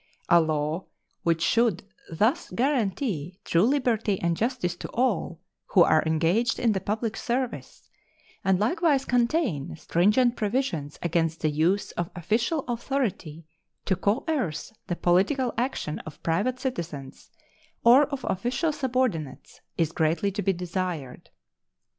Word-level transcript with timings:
A 0.29 0.41
law 0.41 0.87
which 1.21 1.43
should 1.43 1.83
thus 2.11 2.49
guarantee 2.49 3.37
true 3.45 3.61
liberty 3.61 4.19
and 4.19 4.35
justice 4.35 4.75
to 4.77 4.87
all 4.89 5.41
who 5.67 5.83
are 5.83 6.01
engaged 6.07 6.57
in 6.57 6.71
the 6.71 6.79
public 6.81 7.15
service, 7.15 7.87
and 8.43 8.59
likewise 8.59 9.05
contain 9.05 9.75
stringent 9.75 10.35
provisions 10.35 10.97
against 11.03 11.41
the 11.41 11.51
use 11.51 11.91
of 11.91 12.09
official 12.15 12.61
authority 12.67 13.45
to 13.85 13.95
coerce 13.95 14.73
the 14.87 14.95
political 14.95 15.53
action 15.55 15.99
of 15.99 16.23
private 16.23 16.59
citizens 16.59 17.29
or 17.83 18.05
of 18.05 18.25
official 18.27 18.71
subordinates, 18.73 19.61
is 19.77 19.91
greatly 19.91 20.31
to 20.31 20.41
be 20.41 20.51
desired. 20.51 21.29